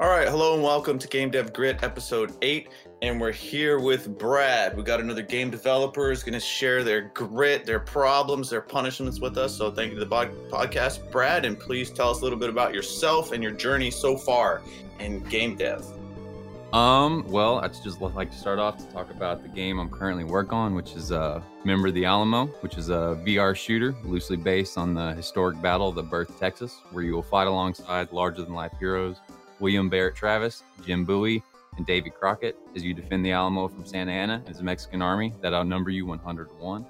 [0.00, 2.68] All right, hello and welcome to Game Dev Grit episode 8
[3.02, 4.76] and we're here with Brad.
[4.76, 9.20] We got another game developer who's going to share their grit, their problems, their punishments
[9.20, 9.54] with us.
[9.54, 12.74] So thank you to the podcast, Brad, and please tell us a little bit about
[12.74, 14.62] yourself and your journey so far
[14.98, 15.86] in game dev.
[16.72, 20.24] Um, well, I'd just like to start off to talk about the game I'm currently
[20.24, 24.38] working on, which is uh, Member of the Alamo, which is a VR shooter loosely
[24.38, 28.42] based on the historic battle of the Birth, Texas, where you will fight alongside larger
[28.42, 29.18] than life heroes
[29.62, 31.40] William Barret Travis, Jim Bowie,
[31.76, 35.32] and Davy Crockett as you defend the Alamo from Santa Anna as a Mexican army
[35.40, 36.84] that outnumber you 101.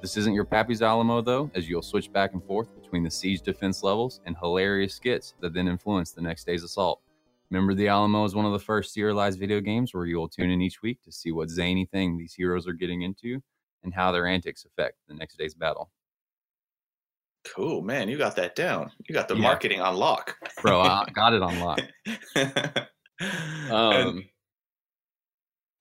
[0.00, 3.42] This isn't your Pappy's Alamo, though, as you'll switch back and forth between the siege
[3.42, 7.00] defense levels and hilarious skits that then influence the next day's assault.
[7.50, 10.50] Remember, The Alamo is one of the first serialized video games where you will tune
[10.50, 13.42] in each week to see what zany thing these heroes are getting into
[13.82, 15.90] and how their antics affect the next day's battle.
[17.44, 18.08] Cool, man.
[18.08, 18.90] You got that down.
[19.08, 19.42] You got the yeah.
[19.42, 20.36] marketing on lock.
[20.62, 21.80] Bro, I got it on lock.
[23.70, 24.24] um,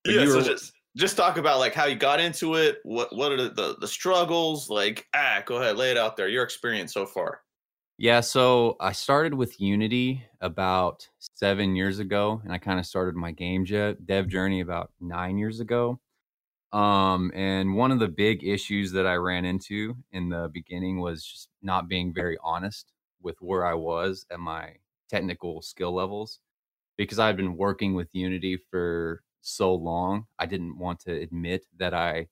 [0.06, 2.80] yeah, so just just talk about like how you got into it.
[2.84, 4.70] What what are the, the, the struggles?
[4.70, 6.28] Like, ah, go ahead, lay it out there.
[6.28, 7.42] Your experience so far.
[7.98, 13.16] Yeah, so I started with Unity about seven years ago, and I kind of started
[13.16, 16.00] my game dev journey about nine years ago.
[16.74, 21.24] Um, and one of the big issues that I ran into in the beginning was
[21.26, 24.78] just not being very honest with where I was at my
[25.10, 26.40] technical skill levels
[26.98, 30.28] because I'd been working with Unity for so long.
[30.40, 32.28] I didn't want to admit that I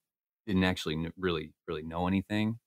[0.47, 2.59] didn't actually really, really know anything.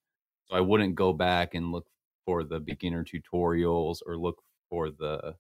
[0.47, 1.89] So I wouldn't go back and look
[2.25, 5.37] for the beginner tutorials or look for the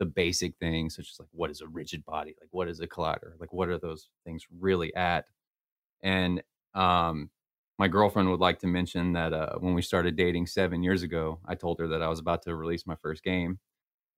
[0.00, 2.86] the basic things such as like what is a rigid body like what is a
[2.86, 5.26] collider like what are those things really at
[6.04, 6.42] and
[6.74, 7.30] um
[7.80, 11.40] my girlfriend would like to mention that uh, when we started dating seven years ago
[11.46, 13.58] i told her that i was about to release my first game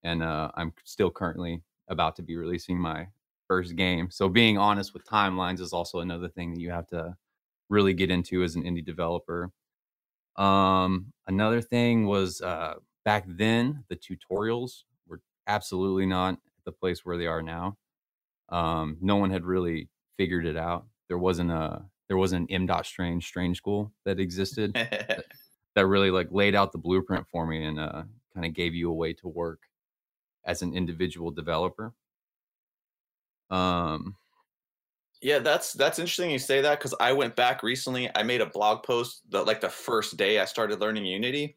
[0.05, 3.09] and uh, i'm still currently about to be releasing my
[3.49, 7.17] first game so being honest with timelines is also another thing that you have to
[7.71, 9.53] really get into as an indie developer
[10.37, 17.17] um, another thing was uh, back then the tutorials were absolutely not the place where
[17.17, 17.77] they are now.
[18.49, 19.89] Um, no one had really
[20.19, 20.87] figured it out.
[21.09, 22.67] There wasn't a there wasn't an M.
[22.67, 25.25] Dot Strange Strange School that existed that,
[25.75, 28.03] that, really like laid out the blueprint for me and uh,
[28.35, 29.61] kind of gave you a way to work
[30.45, 31.93] as an individual developer.
[33.51, 34.17] Um,
[35.23, 38.11] yeah, that's that's interesting you say that because I went back recently.
[38.15, 41.57] I made a blog post the, like the first day I started learning Unity,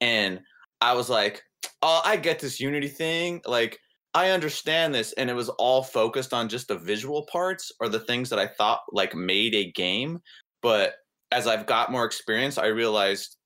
[0.00, 0.40] and
[0.80, 1.42] I was like,
[1.82, 3.40] "Oh, I get this Unity thing.
[3.46, 3.78] Like,
[4.14, 8.00] I understand this." And it was all focused on just the visual parts or the
[8.00, 10.20] things that I thought like made a game.
[10.62, 10.94] But
[11.32, 13.36] as I've got more experience, I realized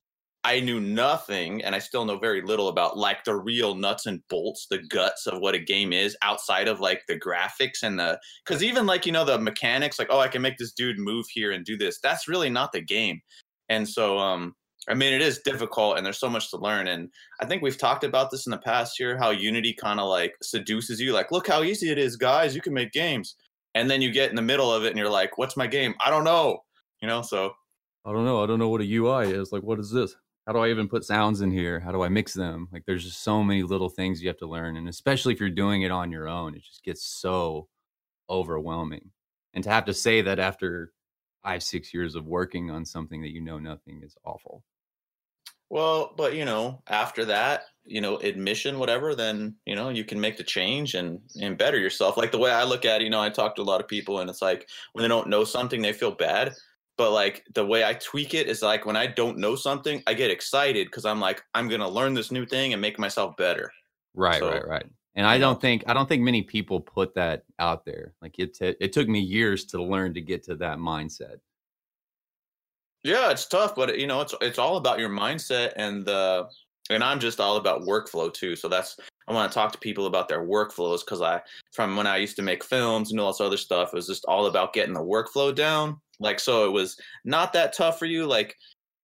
[0.47, 4.21] I knew nothing, and I still know very little about like the real nuts and
[4.29, 8.21] bolts, the guts of what a game is outside of like the graphics and the
[8.45, 11.27] because even like you know the mechanics, like oh I can make this dude move
[11.33, 11.99] here and do this.
[12.03, 13.21] That's really not the game,
[13.71, 14.55] and so um
[14.89, 17.79] I mean it is difficult and there's so much to learn, and I think we've
[17.79, 21.31] talked about this in the past year how Unity kind of like seduces you, like
[21.31, 23.37] look how easy it is, guys, you can make games,
[23.75, 25.95] and then you get in the middle of it and you're like, what's my game?
[26.05, 26.59] I don't know,
[27.01, 27.53] you know, so.
[28.07, 28.43] I don't know.
[28.43, 29.51] I don't know what a UI is.
[29.51, 30.15] Like, what is this?
[30.47, 31.81] how do I even put sounds in here?
[31.81, 32.69] How do I mix them?
[32.71, 34.77] Like there's just so many little things you have to learn.
[34.77, 37.69] And especially if you're doing it on your own, it just gets so
[38.29, 39.11] overwhelming.
[39.55, 40.93] And to have to say that after
[41.43, 44.63] five, six years of working on something that you know nothing is awful.
[45.75, 50.19] Well, but you know, after that, you know, admission, whatever, then you know, you can
[50.19, 52.17] make the change and and better yourself.
[52.17, 53.89] Like the way I look at it, you know, I talk to a lot of
[53.89, 56.55] people and it's like when they don't know something, they feel bad
[56.97, 60.15] but like the way I tweak it is like when I don't know something, I
[60.15, 63.73] get excited because I'm like, I'm gonna learn this new thing and make myself better.
[64.15, 64.87] Right, so, right, right.
[65.17, 68.15] And I don't think I don't think many people put that out there.
[68.21, 71.37] Like it t- it took me years to learn to get to that mindset.
[73.05, 76.49] Yeah, it's tough, but you know, it's it's all about your mindset and the
[76.91, 78.57] and I'm just all about workflow too.
[78.57, 78.97] So that's
[79.29, 81.41] I want to talk to people about their workflows because I
[81.73, 84.25] from when I used to make films and all this other stuff, it was just
[84.25, 88.27] all about getting the workflow down like, so it was not that tough for you.
[88.27, 88.57] Like,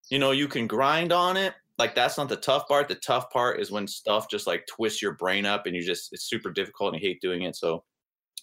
[0.09, 1.53] you know, you can grind on it.
[1.77, 2.87] Like, that's not the tough part.
[2.87, 6.13] The tough part is when stuff just like twists your brain up and you just,
[6.13, 7.55] it's super difficult and you hate doing it.
[7.55, 7.83] So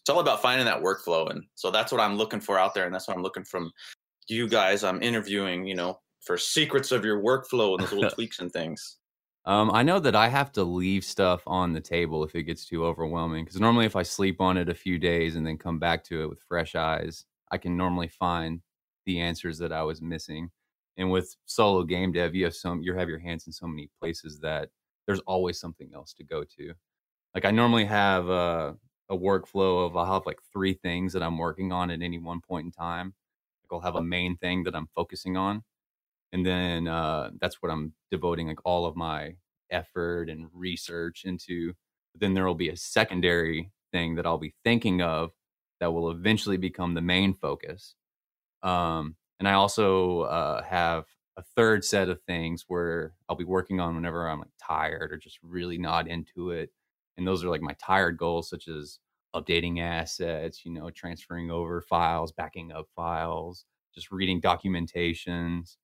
[0.00, 1.30] it's all about finding that workflow.
[1.30, 2.86] And so that's what I'm looking for out there.
[2.86, 3.70] And that's what I'm looking from
[4.28, 4.84] you guys.
[4.84, 8.98] I'm interviewing, you know, for secrets of your workflow and those little tweaks and things.
[9.44, 12.66] Um, I know that I have to leave stuff on the table if it gets
[12.66, 13.44] too overwhelming.
[13.44, 16.22] Because normally, if I sleep on it a few days and then come back to
[16.22, 18.60] it with fresh eyes, I can normally find
[19.06, 20.50] the answers that I was missing.
[20.98, 23.88] And with solo game dev, you have some you have your hands in so many
[24.00, 24.68] places that
[25.06, 26.74] there's always something else to go to.
[27.34, 28.76] like I normally have a,
[29.08, 32.40] a workflow of I'll have like three things that I'm working on at any one
[32.40, 33.14] point in time.
[33.72, 35.62] I'll have a main thing that I'm focusing on,
[36.32, 39.36] and then uh, that's what I'm devoting like all of my
[39.70, 41.74] effort and research into.
[42.12, 45.30] But then there will be a secondary thing that I'll be thinking of
[45.80, 47.94] that will eventually become the main focus.
[48.62, 51.04] Um, and I also uh, have
[51.36, 55.16] a third set of things where I'll be working on whenever I'm like tired or
[55.18, 56.70] just really not into it.
[57.16, 58.98] And those are like my tired goals, such as
[59.34, 63.64] updating assets, you know, transferring over files, backing up files,
[63.94, 65.76] just reading documentations,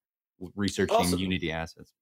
[0.55, 1.19] researching awesome.
[1.19, 1.93] Unity assets.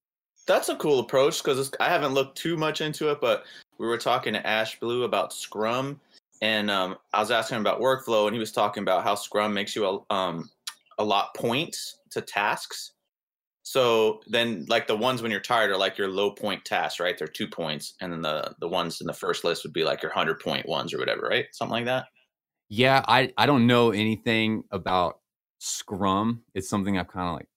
[0.46, 3.46] That's a cool approach because I haven't looked too much into it, but
[3.78, 6.00] we were talking to Ash Blue about Scrum,
[6.42, 9.54] and um, I was asking him about workflow, and he was talking about how Scrum
[9.54, 10.50] makes you um,
[10.98, 12.92] allot points to tasks.
[13.64, 17.18] So then, like the ones when you're tired are like your low point tasks, right?
[17.18, 20.04] They're two points, and then the the ones in the first list would be like
[20.04, 21.46] your hundred point ones or whatever, right?
[21.52, 22.08] Something like that.
[22.70, 25.20] Yeah, I I don't know anything about
[25.60, 26.44] Scrum.
[26.54, 27.48] It's something I've kind of like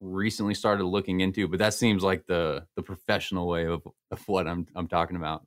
[0.00, 4.46] recently started looking into, but that seems like the the professional way of, of what
[4.46, 5.46] I'm I'm talking about.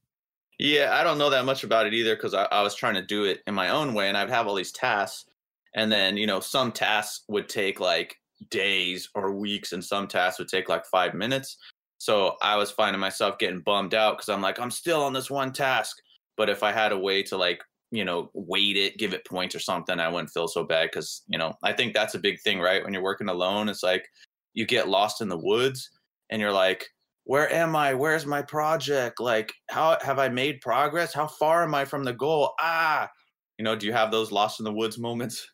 [0.58, 3.04] Yeah, I don't know that much about it either because I, I was trying to
[3.04, 5.30] do it in my own way, and I'd have all these tasks,
[5.76, 8.18] and then you know some tasks would take like
[8.50, 11.58] days or weeks, and some tasks would take like five minutes.
[11.98, 15.32] So I was finding myself getting bummed out because I'm like, I'm still on this
[15.32, 15.98] one task.
[16.36, 17.62] But if I had a way to like
[17.92, 21.24] you know weight it give it points or something i wouldn't feel so bad because
[21.28, 22.84] you know i think that's a big thing right?
[22.84, 24.08] When you're working alone it's like
[24.54, 25.90] you get lost in the woods
[26.30, 26.88] and you're like
[27.24, 27.94] where am i?
[27.94, 29.20] Where's my project?
[29.20, 31.14] Like how have i made progress?
[31.14, 32.54] How far am i from the goal?
[32.60, 33.10] Ah!
[33.58, 35.48] You know do you have those lost in the woods moments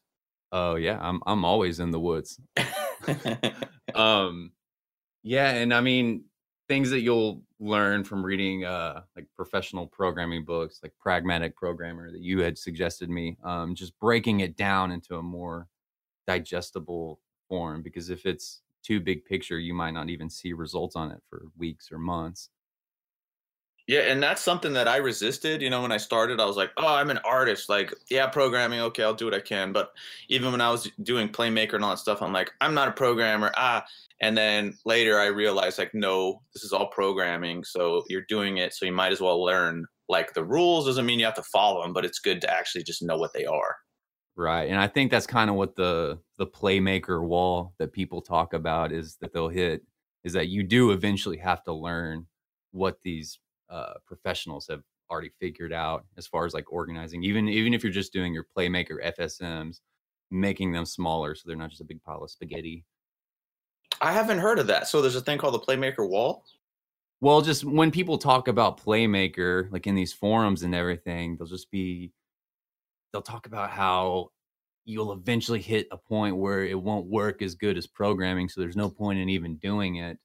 [0.53, 2.39] oh yeah i'm i'm always in the woods
[3.95, 4.51] um
[5.23, 6.23] yeah and i mean
[6.69, 12.21] things that you'll learn from reading uh like professional programming books like pragmatic programmer that
[12.21, 15.67] you had suggested me um just breaking it down into a more
[16.25, 21.11] digestible form because if it's too big picture, you might not even see results on
[21.11, 22.49] it for weeks or months.
[23.87, 25.61] Yeah, and that's something that I resisted.
[25.61, 27.67] You know, when I started, I was like, "Oh, I'm an artist.
[27.67, 28.79] Like, yeah, programming.
[28.79, 29.91] Okay, I'll do what I can." But
[30.29, 32.93] even when I was doing Playmaker and all that stuff, I'm like, "I'm not a
[32.93, 33.85] programmer." Ah,
[34.21, 37.65] and then later I realized, like, no, this is all programming.
[37.65, 39.85] So you're doing it, so you might as well learn.
[40.07, 42.83] Like the rules doesn't mean you have to follow them, but it's good to actually
[42.83, 43.75] just know what they are.
[44.35, 44.69] Right.
[44.69, 48.91] And I think that's kind of what the the playmaker wall that people talk about
[48.91, 49.83] is that they'll hit
[50.23, 52.27] is that you do eventually have to learn
[52.71, 53.37] what these
[53.73, 57.91] uh, professionals have already figured out as far as like organizing even even if you're
[57.91, 59.79] just doing your playmaker FSMs
[60.31, 62.85] making them smaller so they're not just a big pile of spaghetti.
[64.01, 64.87] I haven't heard of that.
[64.87, 66.43] So there's a thing called the playmaker wall?
[67.21, 71.71] Well, just when people talk about playmaker like in these forums and everything, they'll just
[71.71, 72.11] be
[73.11, 74.31] they'll talk about how
[74.85, 78.75] you'll eventually hit a point where it won't work as good as programming so there's
[78.75, 80.17] no point in even doing it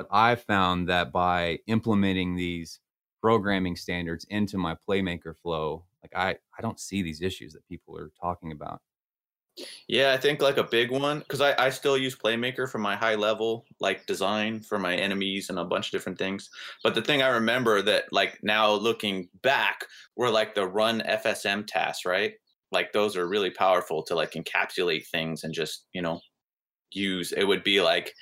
[0.00, 2.80] but i've found that by implementing these
[3.20, 7.96] programming standards into my playmaker flow like i i don't see these issues that people
[7.98, 8.80] are talking about
[9.88, 12.96] yeah, I think like a big one because I, I still use Playmaker for my
[12.96, 16.48] high level like design for my enemies and a bunch of different things.
[16.82, 19.84] But the thing I remember that like now looking back
[20.16, 22.34] were like the run FSM tasks, right?
[22.72, 26.20] Like those are really powerful to like encapsulate things and just you know
[26.92, 27.32] use.
[27.32, 28.14] It would be like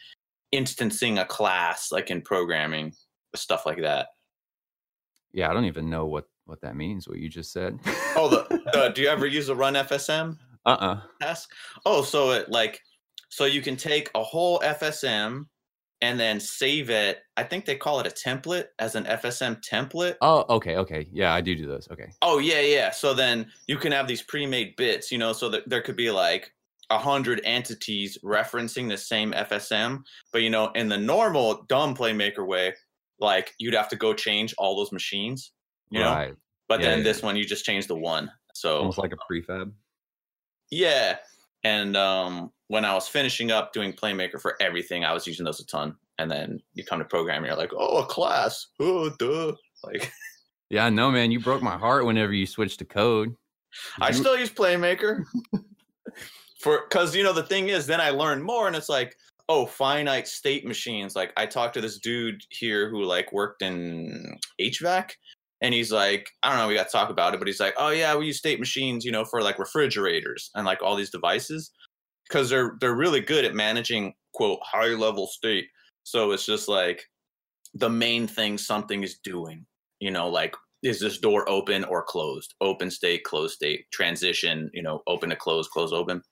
[0.52, 2.92] instancing a class like in programming
[3.34, 4.08] stuff like that.
[5.32, 7.06] Yeah, I don't even know what what that means.
[7.06, 7.78] What you just said.
[8.16, 10.38] oh, the, do you ever use a run FSM?
[10.64, 11.00] Uh-uh.
[11.20, 11.50] Task.
[11.84, 12.80] Oh, so it like
[13.28, 15.44] so you can take a whole FSM
[16.00, 17.18] and then save it.
[17.36, 20.14] I think they call it a template as an FSM template.
[20.20, 21.08] Oh, okay, okay.
[21.12, 21.88] Yeah, I do do those.
[21.90, 22.12] Okay.
[22.22, 22.90] Oh, yeah, yeah.
[22.90, 26.10] So then you can have these pre-made bits, you know, so that there could be
[26.10, 26.52] like
[26.90, 30.02] a hundred entities referencing the same FSM.
[30.32, 32.74] But you know, in the normal dumb playmaker way,
[33.20, 35.52] like you'd have to go change all those machines.
[35.90, 36.30] You right.
[36.30, 36.36] know?
[36.68, 37.04] But yeah, then yeah.
[37.04, 38.30] this one you just change the one.
[38.54, 39.72] So almost like a prefab.
[40.70, 41.16] Yeah.
[41.64, 45.60] And um, when I was finishing up doing Playmaker for everything, I was using those
[45.60, 45.96] a ton.
[46.18, 48.66] And then you come to programming, you're like, oh, a class.
[48.80, 49.52] Oh, duh.
[49.84, 50.12] Like,
[50.70, 53.34] yeah, no, man, you broke my heart whenever you switched to code.
[54.00, 55.24] I still use Playmaker
[56.60, 59.16] for because you know the thing is, then I learned more, and it's like,
[59.48, 61.16] oh, finite state machines.
[61.16, 65.10] Like I talked to this dude here who like worked in HVAC,
[65.60, 67.74] and he's like, I don't know, we got to talk about it, but he's like,
[67.78, 71.10] oh yeah, we use state machines, you know, for like refrigerators and like all these
[71.10, 71.70] devices
[72.28, 75.66] because they're they're really good at managing quote high level state.
[76.04, 77.04] So it's just like
[77.74, 79.66] the main thing something is doing,
[80.00, 82.54] you know, like is this door open or closed?
[82.60, 86.22] Open state, closed state, transition, you know, open to close, close open.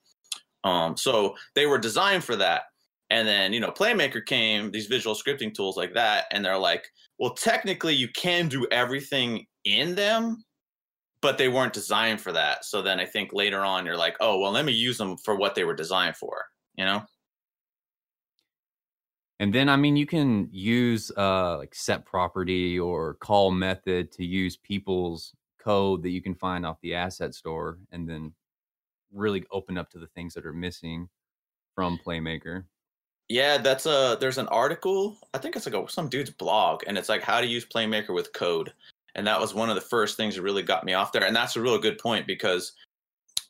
[0.67, 2.63] Um, so they were designed for that.
[3.09, 6.85] And then, you know, Playmaker came, these visual scripting tools like that, and they're like,
[7.19, 10.43] well, technically you can do everything in them,
[11.21, 12.65] but they weren't designed for that.
[12.65, 15.35] So then I think later on you're like, oh, well, let me use them for
[15.37, 16.43] what they were designed for,
[16.75, 17.01] you know?
[19.39, 24.25] And then, I mean, you can use uh, like set property or call method to
[24.25, 25.33] use people's
[25.63, 28.33] code that you can find off the asset store and then
[29.13, 31.09] really open up to the things that are missing
[31.75, 32.63] from Playmaker.
[33.29, 35.17] Yeah, that's a there's an article.
[35.33, 38.13] I think it's like a, some dude's blog, and it's like how to use Playmaker
[38.13, 38.71] with code.
[39.15, 41.25] And that was one of the first things that really got me off there.
[41.25, 42.73] And that's a real good point because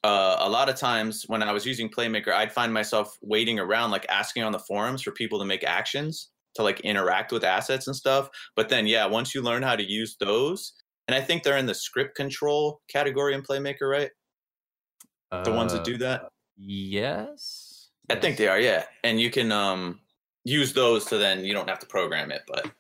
[0.04, 3.92] uh, a lot of times when I was using Playmaker, I'd find myself waiting around,
[3.92, 7.88] like asking on the forums for people to make actions to like interact with assets
[7.88, 8.30] and stuff.
[8.56, 10.74] But then, yeah, once you learn how to use those,
[11.08, 14.12] and I think they're in the script control category in Playmaker, right?
[15.32, 16.24] The ones that do that.
[16.24, 17.90] Uh, yes.
[18.10, 18.86] I think they are, yeah.
[19.04, 20.00] And you can um
[20.44, 22.72] use those to then you don't have to program it, but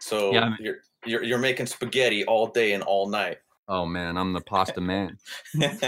[0.00, 3.38] so Yeah, I mean- you're you're you're making spaghetti all day and all night.
[3.68, 5.18] Oh man, I'm the pasta man.
[5.54, 5.80] yeah,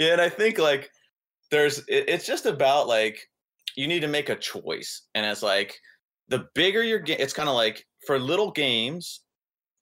[0.00, 0.90] and I think like
[1.50, 3.28] there's it, it's just about like
[3.76, 5.78] you need to make a choice, and it's like
[6.28, 9.20] the bigger your game, it's kind of like for little games,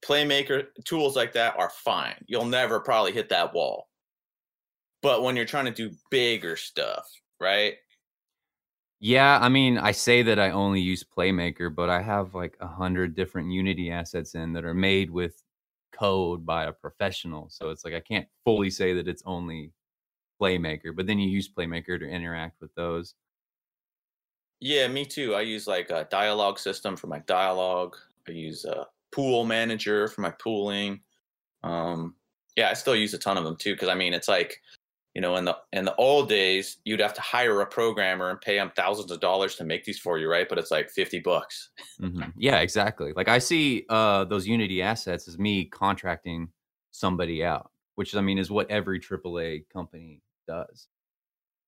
[0.05, 2.17] playmaker tools like that are fine.
[2.27, 3.89] You'll never probably hit that wall,
[5.03, 7.09] but when you're trying to do bigger stuff,
[7.41, 7.75] right?
[8.99, 12.67] Yeah, I mean, I say that I only use Playmaker, but I have like a
[12.67, 15.43] hundred different Unity assets in that are made with
[15.93, 17.49] code by a professional.
[17.51, 19.73] So it's like I can't fully say that it's only
[20.41, 23.15] Playmaker, but then you use Playmaker to interact with those.
[24.61, 25.35] Yeah, me too.
[25.35, 27.97] I use like a dialogue system for my dialogue.
[28.27, 31.01] I use a pool manager for my pooling.
[31.63, 32.17] Um,
[32.57, 34.61] yeah, I still use a ton of them too because I mean it's like
[35.15, 38.41] you know in the in the old days you'd have to hire a programmer and
[38.41, 40.49] pay them thousands of dollars to make these for you, right?
[40.49, 41.71] But it's like fifty bucks.
[42.01, 42.33] Mhm.
[42.37, 43.13] Yeah, exactly.
[43.17, 46.49] Like I see uh, those Unity assets as me contracting
[46.93, 50.89] somebody out, which I mean is what every AAA company does.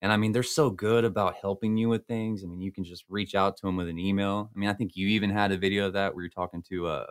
[0.02, 2.45] And I mean, they're so good about helping you with things.
[2.45, 4.50] I mean, you can just reach out to them with an email.
[4.55, 6.87] I mean, I think you even had a video of that where you're talking to
[6.87, 7.07] uh,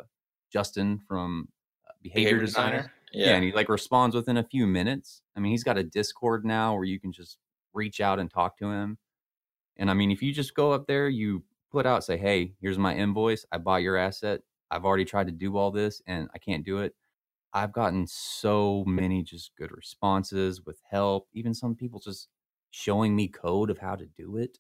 [0.52, 1.48] Justin from
[1.88, 2.92] uh, Behavior, Designer.
[3.14, 3.36] Yeah.
[3.36, 5.22] and he like responds within a few minutes.
[5.36, 7.38] I mean, he's got a Discord now where you can just
[7.74, 8.98] reach out and talk to him.
[9.78, 12.78] And I mean, if you just go up there, you put out, say, hey, here's
[12.78, 13.46] my invoice.
[13.52, 14.42] I bought your asset.
[14.72, 16.94] I've already tried to do all this and I can't do it.
[17.54, 22.28] I've gotten so many just good responses with help, even some people just
[22.72, 24.60] showing me code of how to do it.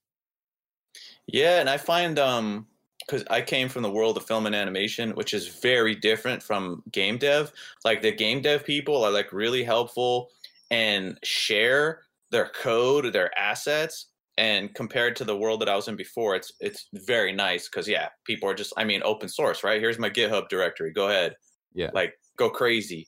[1.27, 2.67] Yeah, and I find um
[3.06, 6.84] because I came from the world of film and animation, which is very different from
[6.92, 7.51] game dev.
[7.86, 10.30] Like the game dev people are like really helpful
[10.72, 12.01] and share
[12.32, 14.08] their code, their assets.
[14.39, 17.88] And compared to the world that I was in before, it's it's very nice because
[17.88, 19.82] yeah, people are just I mean open source, right?
[19.82, 20.92] Here's my GitHub directory.
[20.94, 21.36] Go ahead.
[21.74, 21.89] Yeah.
[21.94, 23.08] Like go crazy.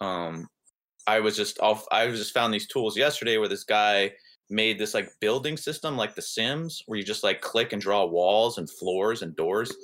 [0.00, 0.46] Um
[1.06, 4.12] I was just off I was just found these tools yesterday where this guy
[4.50, 8.04] made this like building system like the Sims where you just like click and draw
[8.04, 9.74] walls and floors and doors.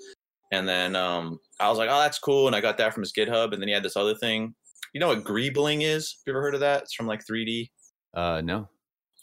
[0.53, 2.47] And then um, I was like, oh, that's cool.
[2.47, 3.53] And I got that from his GitHub.
[3.53, 4.55] And then he had this other thing.
[4.93, 6.17] You know what greebling is?
[6.19, 6.83] Have you ever heard of that?
[6.83, 7.71] It's from like 3D.
[8.15, 8.69] Uh, no.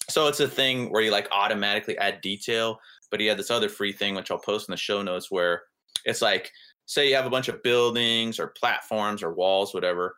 [0.09, 2.79] So it's a thing where you like automatically add detail.
[3.09, 5.63] But he had this other free thing, which I'll post in the show notes, where
[6.05, 6.51] it's like,
[6.85, 10.15] say you have a bunch of buildings or platforms or walls, whatever.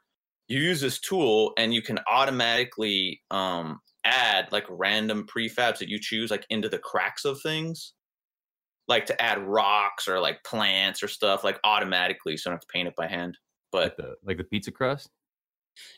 [0.47, 6.00] You use this tool and you can automatically um, add like random prefabs that you
[6.00, 7.93] choose like into the cracks of things?
[8.88, 12.62] Like to add rocks or like plants or stuff like automatically so I don't have
[12.62, 13.38] to paint it by hand
[13.72, 15.10] Like but the like the pizza crust.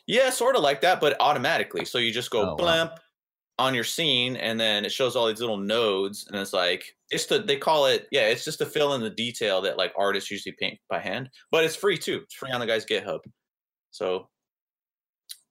[0.06, 1.84] yeah sort of like that but automatically.
[1.84, 2.54] So you just go Oh, wow.
[2.56, 2.92] blimp
[3.58, 7.26] on your scene and then it shows all these little nodes and it's like it's
[7.26, 10.30] the they call it yeah it's just to fill in the detail that like artists
[10.30, 12.20] usually paint by hand but it's free too.
[12.24, 13.20] It's free on the guy's github.
[13.90, 14.28] So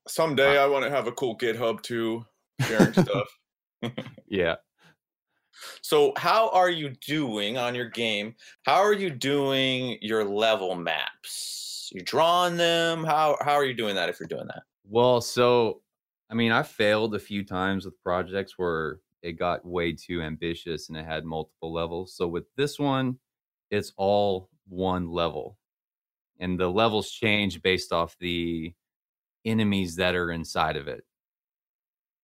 [0.08, 2.24] someday i want to have a cool github too
[2.62, 3.40] sharing stuff
[4.28, 4.56] Yeah.
[5.82, 8.36] So, how are you doing on your game?
[8.64, 11.90] How are you doing your level maps?
[11.94, 13.04] You drawing them?
[13.04, 14.64] How how are you doing that if you're doing that?
[14.88, 15.82] Well, so
[16.30, 20.90] I mean, I failed a few times with projects where it got way too ambitious
[20.90, 22.16] and it had multiple levels.
[22.16, 23.20] So with this one,
[23.72, 25.58] it's all one level.
[26.40, 28.74] And the levels change based off the
[29.46, 31.04] enemies that are inside of it.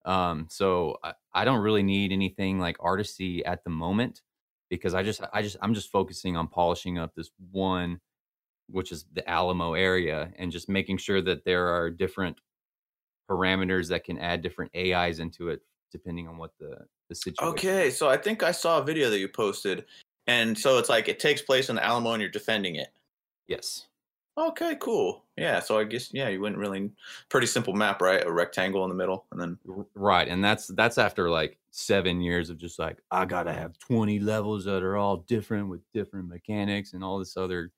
[0.04, 4.22] Um, so I, I don't really need anything like artisty at the moment
[4.68, 8.00] because I just I just I'm just focusing on polishing up this one
[8.68, 12.38] which is the Alamo area and just making sure that there are different
[13.30, 16.78] parameters that can add different AIs into it depending on what the
[17.08, 17.52] the situation.
[17.52, 19.84] Okay, so I think I saw a video that you posted,
[20.26, 22.88] and so it's like it takes place in the Alamo, and you're defending it.
[23.46, 23.86] Yes.
[24.36, 25.24] Okay, cool.
[25.36, 26.90] Yeah, so I guess yeah, you wouldn't really
[27.28, 28.24] pretty simple map, right?
[28.24, 29.58] A rectangle in the middle, and then
[29.94, 34.18] right, and that's that's after like seven years of just like I gotta have twenty
[34.20, 37.72] levels that are all different with different mechanics and all this other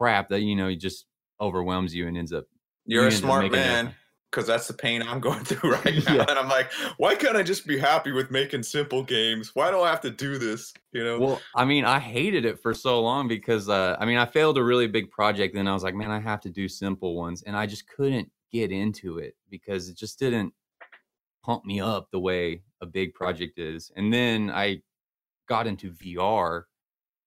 [0.00, 1.06] crap that you know just
[1.40, 2.46] overwhelms you and ends up.
[2.86, 3.94] You're a smart man
[4.34, 6.14] because that's the pain I'm going through right now.
[6.14, 6.26] yeah.
[6.28, 9.52] And I'm like, why can't I just be happy with making simple games?
[9.54, 10.72] Why do I have to do this?
[10.92, 11.20] You know?
[11.20, 14.58] Well, I mean, I hated it for so long because uh, I mean, I failed
[14.58, 17.42] a really big project, and I was like, man, I have to do simple ones,
[17.42, 20.52] and I just couldn't get into it because it just didn't
[21.44, 23.92] pump me up the way a big project is.
[23.96, 24.80] And then I
[25.48, 26.64] got into VR,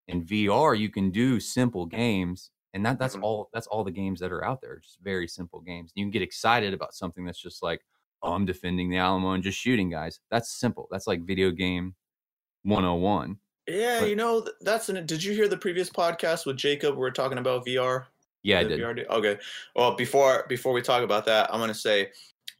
[0.09, 3.23] and VR you can do simple games and that that's mm-hmm.
[3.23, 5.91] all that's all the games that are out there just very simple games.
[5.95, 7.81] You can get excited about something that's just like
[8.23, 10.19] oh, i'm defending the alamo and just shooting guys.
[10.29, 10.87] That's simple.
[10.91, 11.95] That's like video game
[12.63, 16.97] 101 yeah but, you know that's an did you hear the previous podcast with jacob?
[16.97, 18.05] We are talking about vr
[18.43, 18.79] yeah i did.
[18.79, 19.07] VR?
[19.07, 19.37] okay.
[19.75, 22.09] Well before before we talk about that i'm going to say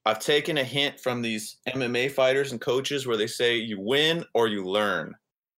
[0.05, 4.23] i've taken a hint from these mma fighters and coaches where they say you win
[4.33, 5.13] or you learn.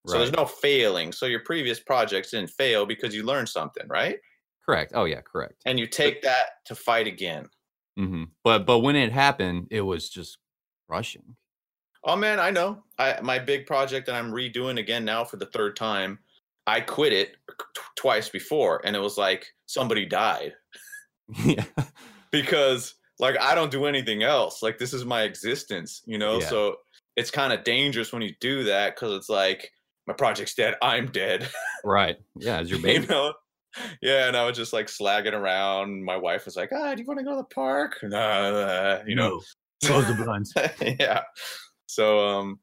[0.07, 0.19] So right.
[0.19, 1.11] there's no failing.
[1.11, 4.17] So your previous projects didn't fail because you learned something right
[4.69, 4.91] Correct.
[4.93, 5.63] Oh yeah, correct.
[5.65, 7.49] And you take that to fight again.
[7.97, 8.25] Mm-hmm.
[8.43, 10.37] But but when it happened, it was just
[10.87, 11.35] rushing.
[12.03, 12.83] Oh man, I know.
[12.99, 16.19] I my big project that I'm redoing again now for the third time.
[16.67, 20.53] I quit it t- twice before, and it was like somebody died.
[21.43, 21.65] yeah.
[22.31, 24.61] because like I don't do anything else.
[24.61, 26.39] Like this is my existence, you know.
[26.41, 26.47] Yeah.
[26.47, 26.75] So
[27.15, 29.71] it's kind of dangerous when you do that because it's like
[30.05, 30.75] my project's dead.
[30.83, 31.49] I'm dead.
[31.83, 32.17] right.
[32.35, 32.57] Yeah.
[32.59, 33.01] As your baby.
[33.01, 33.33] you know?
[34.01, 36.03] Yeah, and I was just like slagging around.
[36.03, 39.15] My wife was like, "Ah, do you want to go to the park?" Nah, you
[39.15, 39.41] know,
[39.83, 40.53] close the blinds.
[40.99, 41.21] yeah.
[41.85, 42.59] So, um,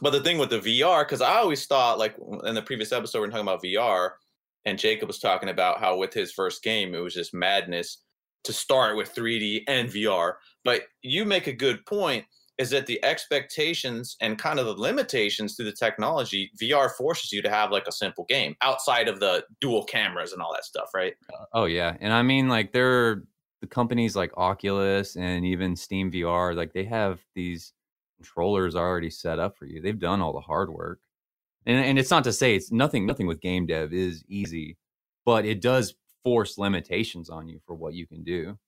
[0.00, 3.20] but the thing with the VR, because I always thought, like in the previous episode,
[3.20, 4.10] we are talking about VR,
[4.64, 8.02] and Jacob was talking about how with his first game, it was just madness
[8.44, 10.34] to start with 3D and VR.
[10.64, 12.24] But you make a good point
[12.58, 17.42] is that the expectations and kind of the limitations to the technology VR forces you
[17.42, 20.90] to have like a simple game outside of the dual cameras and all that stuff,
[20.94, 21.14] right?
[21.32, 23.24] Uh, oh yeah, and I mean like there are
[23.60, 27.72] the companies like Oculus and even Steam VR, like they have these
[28.18, 29.80] controllers already set up for you.
[29.80, 31.00] They've done all the hard work,
[31.64, 33.06] and and it's not to say it's nothing.
[33.06, 34.76] Nothing with game dev is easy,
[35.24, 38.58] but it does force limitations on you for what you can do.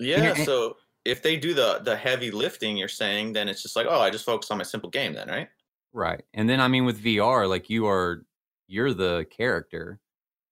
[0.00, 3.86] Yeah, so if they do the the heavy lifting you're saying then it's just like
[3.88, 5.48] oh i just focus on my simple game then right?
[5.92, 8.24] Right and then i mean with vr like you are
[8.66, 10.00] you're the character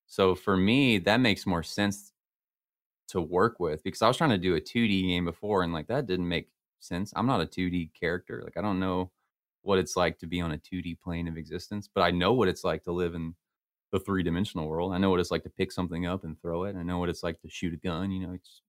[0.07, 2.13] so for me that makes more sense
[3.09, 5.89] to work with because i was trying to do a 2d game before and like
[5.89, 6.49] that didn't make
[6.81, 9.11] sense i'm not a 2d character like i don't know
[9.63, 12.49] what it's like to be on a 2d plane of existence but i know what
[12.49, 13.35] it's like to live in
[13.91, 16.65] the three dimensional world i know what it's like to pick something up and throw
[16.65, 18.63] it i know what it's like to shoot a gun you know it's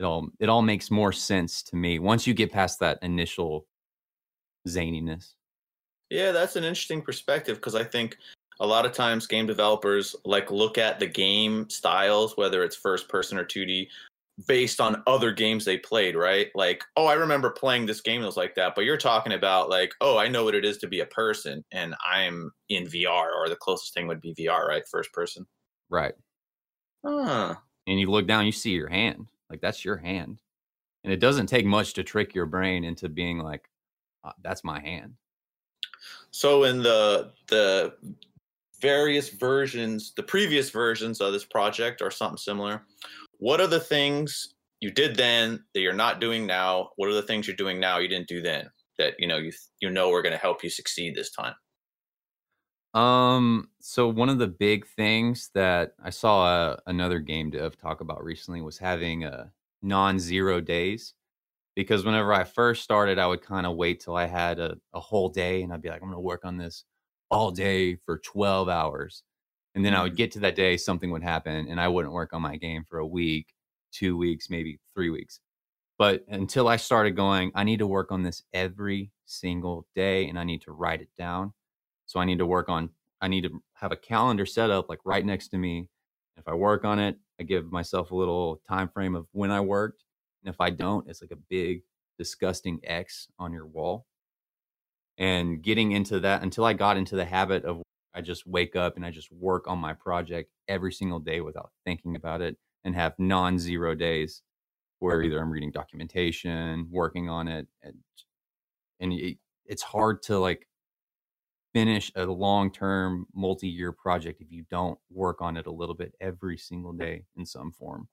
[0.00, 3.66] it all it all makes more sense to me once you get past that initial
[4.66, 5.34] zaniness.
[6.08, 8.16] Yeah, that's an interesting perspective because I think
[8.60, 13.08] a lot of times game developers like look at the game styles, whether it's first
[13.08, 13.88] person or 2D,
[14.48, 16.48] based on other games they played, right?
[16.54, 19.68] Like, oh, I remember playing this game that was like that, but you're talking about
[19.68, 23.28] like, oh, I know what it is to be a person and I'm in VR,
[23.36, 24.88] or the closest thing would be VR, right?
[24.90, 25.46] First person.
[25.90, 26.14] Right.
[27.04, 27.54] Huh.
[27.86, 29.26] And you look down, you see your hand.
[29.50, 30.40] Like that's your hand.
[31.04, 33.68] And it doesn't take much to trick your brain into being like,
[34.24, 35.14] uh, that's my hand.
[36.30, 37.94] So in the the
[38.80, 42.82] various versions, the previous versions of this project or something similar,
[43.38, 46.90] what are the things you did then that you're not doing now?
[46.96, 49.52] What are the things you're doing now you didn't do then that you know you
[49.80, 51.54] you know are going to help you succeed this time?
[52.94, 58.00] Um, so one of the big things that I saw uh, another game dev talk
[58.00, 59.44] about recently was having a uh,
[59.82, 61.14] non-zero days.
[61.76, 65.00] Because whenever I first started, I would kind of wait till I had a, a
[65.00, 66.84] whole day and I'd be like, I'm gonna work on this
[67.30, 69.22] all day for 12 hours.
[69.74, 70.16] And then I would mm-hmm.
[70.16, 72.98] get to that day, something would happen, and I wouldn't work on my game for
[72.98, 73.54] a week,
[73.92, 75.38] two weeks, maybe three weeks.
[75.96, 80.38] But until I started going, I need to work on this every single day and
[80.38, 81.52] I need to write it down
[82.10, 84.98] so I need to work on, I need to have a calendar set up like
[85.04, 85.88] right next to me.
[86.36, 89.60] If I work on it, I give myself a little time frame of when I
[89.60, 90.02] worked.
[90.42, 91.82] And if I don't, it's like a big,
[92.18, 94.06] disgusting X on your wall.
[95.18, 97.82] and getting into that until I got into the habit of
[98.14, 101.70] I just wake up and I just work on my project every single day without
[101.84, 104.42] thinking about it and have non-zero days
[104.98, 107.94] where either I'm reading documentation, working on it, and
[109.00, 110.66] and it, it's hard to like
[111.72, 116.56] finish a long-term multi-year project if you don't work on it a little bit every
[116.56, 118.08] single day in some form.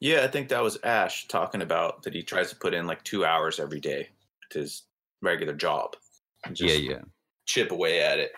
[0.00, 3.02] Yeah, I think that was Ash talking about that he tries to put in like
[3.04, 4.08] two hours every day
[4.50, 4.84] to his
[5.22, 5.96] regular job.
[6.54, 7.00] yeah, yeah.
[7.46, 8.32] Chip away at it.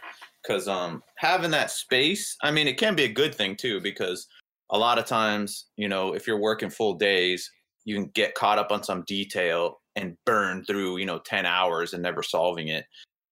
[0.46, 4.26] Cause um having that space, I mean it can be a good thing too, because
[4.70, 7.50] a lot of times, you know, if you're working full days,
[7.84, 11.92] you can get caught up on some detail and burn through, you know, 10 hours
[11.92, 12.86] and never solving it.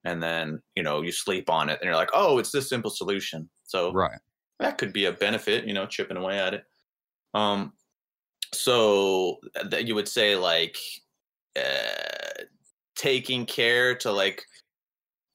[0.05, 2.91] And then, you know, you sleep on it and you're like, oh, it's this simple
[2.91, 3.49] solution.
[3.65, 4.19] So right.
[4.61, 6.65] that could be a benefit, you know, chipping away at it.
[7.35, 7.73] Um,
[8.55, 10.79] so that you would say like
[11.57, 12.45] uh,
[12.97, 14.43] taking care to like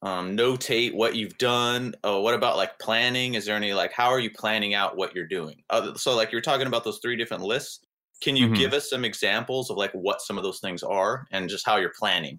[0.02, 1.94] um, notate what you've done.
[2.04, 3.34] Oh, what about like planning?
[3.34, 5.62] Is there any like how are you planning out what you're doing?
[5.70, 7.80] Uh, so like you're talking about those three different lists.
[8.20, 8.54] Can you mm-hmm.
[8.54, 11.76] give us some examples of like what some of those things are and just how
[11.76, 12.38] you're planning?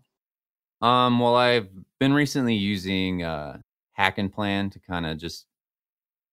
[0.82, 3.60] Um, well, I've been recently using uh,
[3.98, 5.46] HacknPlan to kind of just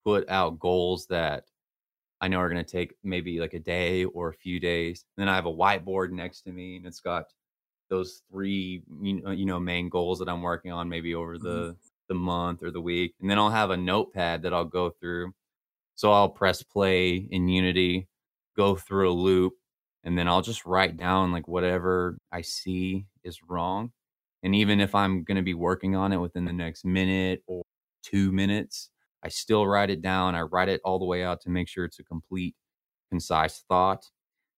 [0.04, 1.44] put out goals that
[2.20, 5.04] I know are going to take maybe like a day or a few days.
[5.16, 7.26] And then I have a whiteboard next to me, and it's got
[7.90, 11.44] those three you know, you know main goals that I'm working on maybe over mm-hmm.
[11.44, 11.72] the mm-hmm.
[12.08, 15.32] the month or the week, and then I'll have a notepad that I'll go through.
[15.94, 18.08] So I'll press play in Unity,
[18.56, 19.54] go through a loop,
[20.04, 23.92] and then I'll just write down like whatever I see is wrong.
[24.42, 27.62] And even if I'm going to be working on it within the next minute or
[28.02, 28.90] two minutes,
[29.22, 30.34] I still write it down.
[30.34, 32.56] I write it all the way out to make sure it's a complete,
[33.10, 34.04] concise thought.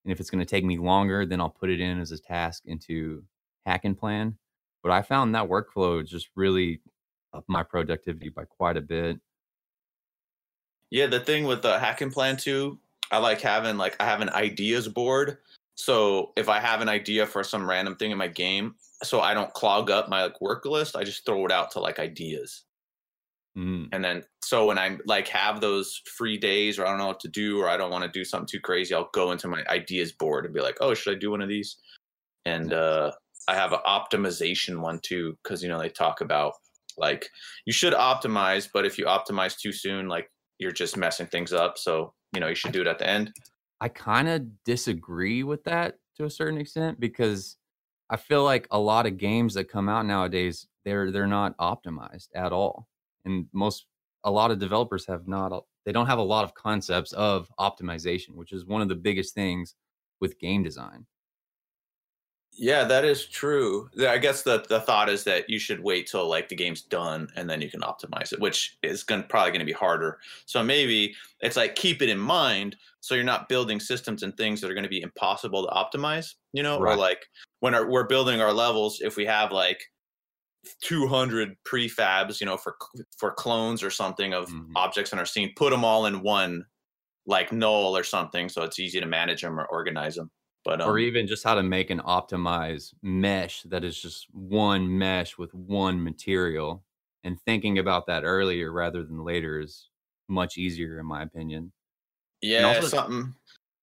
[0.05, 2.18] And if it's going to take me longer, then I'll put it in as a
[2.18, 3.23] task into
[3.66, 4.35] HacknPlan.
[4.83, 6.81] But I found that workflow just really
[7.33, 9.18] up my productivity by quite a bit.
[10.90, 12.79] Yeah, the thing with the HacknPlan too,
[13.11, 15.38] I like having like I have an ideas board.
[15.75, 19.35] So if I have an idea for some random thing in my game, so I
[19.35, 22.64] don't clog up my like work list, I just throw it out to like ideas.
[23.57, 23.88] Mm.
[23.93, 27.21] And then so when I like have those free days or I don't know what
[27.21, 29.62] to do or I don't want to do something too crazy, I'll go into my
[29.69, 31.77] ideas board and be like, oh, should I do one of these?
[32.45, 33.12] And uh,
[33.49, 36.55] I have an optimization one too because you know they talk about
[36.97, 37.29] like
[37.67, 41.79] you should optimize, but if you optimize too soon, like you're just messing things up.
[41.79, 43.33] So you know you should do it at the end.
[43.81, 47.57] I kind of disagree with that to a certain extent because
[48.11, 52.29] I feel like a lot of games that come out nowadays they're they're not optimized
[52.35, 52.87] at all
[53.25, 53.87] and most
[54.25, 58.35] a lot of developers have not they don't have a lot of concepts of optimization
[58.35, 59.75] which is one of the biggest things
[60.21, 61.07] with game design
[62.57, 66.29] yeah that is true i guess the, the thought is that you should wait till
[66.29, 69.61] like the game's done and then you can optimize it which is going probably going
[69.61, 73.81] to be harder so maybe it's like keep it in mind so you're not building
[73.81, 76.95] systems and things that are going to be impossible to optimize you know right.
[76.95, 77.27] or like
[77.61, 79.83] when our, we're building our levels if we have like
[80.83, 82.77] 200 prefabs, you know, for
[83.17, 84.77] for clones or something of mm-hmm.
[84.77, 86.64] objects in our scene, put them all in one
[87.27, 90.31] like null or something, so it's easy to manage them or organize them.
[90.64, 94.98] But um, or even just how to make an optimized mesh that is just one
[94.98, 96.85] mesh with one material,
[97.22, 99.90] and thinking about that earlier rather than later is
[100.29, 101.72] much easier, in my opinion.
[102.40, 103.35] Yeah, something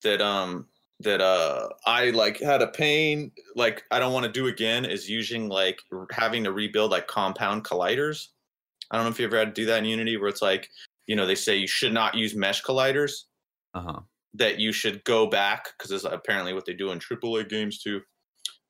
[0.03, 0.67] that um
[0.99, 5.09] that uh I like had a pain like I don't want to do again is
[5.09, 5.79] using like
[6.11, 8.27] having to rebuild like compound colliders.
[8.91, 10.69] I don't know if you ever had to do that in Unity where it's like,
[11.07, 13.23] you know, they say you should not use mesh colliders.
[13.73, 14.01] Uh-huh.
[14.33, 18.01] That you should go back because it's apparently what they do in AAA games too.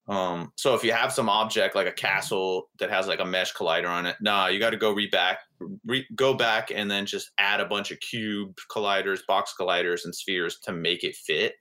[0.07, 3.53] Um, so if you have some object like a castle that has like a mesh
[3.53, 5.39] collider on it, nah, you got to go re back,
[5.85, 10.15] re- go back, and then just add a bunch of cube colliders, box colliders, and
[10.15, 11.53] spheres to make it fit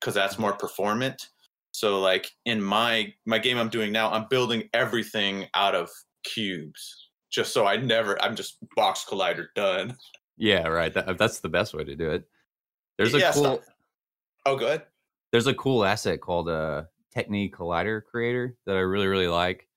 [0.00, 1.28] because that's more performant.
[1.72, 5.90] So like in my my game I'm doing now, I'm building everything out of
[6.24, 9.96] cubes just so I never I'm just box collider done.
[10.36, 10.92] Yeah, right.
[10.92, 12.24] That, that's the best way to do it.
[12.98, 13.62] There's a yeah, cool.
[14.46, 14.82] Oh, good.
[15.30, 19.68] There's a cool asset called a uh, Technie Collider Creator that I really really like,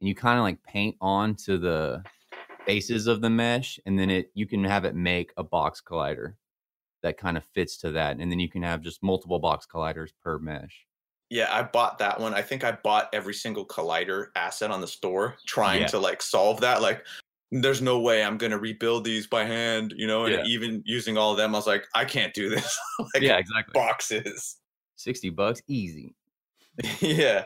[0.00, 2.02] and you kind of like paint onto the
[2.66, 6.34] faces of the mesh, and then it you can have it make a box collider
[7.02, 8.18] that kind of fits to that.
[8.18, 10.86] And then you can have just multiple box colliders per mesh.
[11.30, 12.34] Yeah, I bought that one.
[12.34, 15.86] I think I bought every single collider asset on the store trying yeah.
[15.88, 16.80] to like solve that.
[16.80, 17.04] Like,
[17.62, 20.24] there's no way I'm gonna rebuild these by hand, you know.
[20.24, 20.44] And yeah.
[20.44, 22.78] even using all of them, I was like, I can't do this.
[23.14, 23.72] like, yeah, exactly.
[23.72, 24.56] Boxes,
[24.96, 26.14] sixty bucks, easy.
[27.00, 27.44] yeah.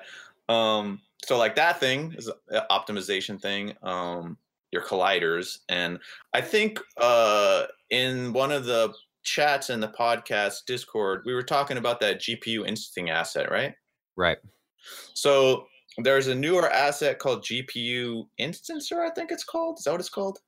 [0.49, 3.75] Um, so like that thing is an optimization thing.
[3.83, 4.39] Um,
[4.71, 5.99] your colliders, and
[6.35, 8.93] I think uh, in one of the
[9.23, 13.75] chats in the podcast Discord, we were talking about that GPU instancing asset, right?
[14.17, 14.39] Right.
[15.15, 15.67] So
[16.05, 19.79] there's a newer asset called GPU instancer, I think it's called.
[19.79, 20.39] Is that what it's called?